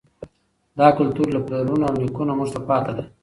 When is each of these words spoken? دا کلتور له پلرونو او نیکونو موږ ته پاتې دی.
دا 0.79 0.87
کلتور 0.97 1.27
له 1.35 1.39
پلرونو 1.45 1.83
او 1.89 1.95
نیکونو 2.01 2.31
موږ 2.39 2.49
ته 2.53 2.59
پاتې 2.69 2.91
دی. 2.97 3.05